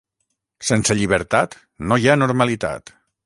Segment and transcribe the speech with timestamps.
[0.69, 1.55] Sense llibertat,
[1.91, 2.95] no hi ha normalitat!